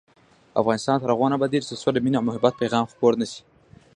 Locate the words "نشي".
3.21-3.41